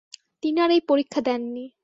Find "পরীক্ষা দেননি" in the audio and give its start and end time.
0.87-1.65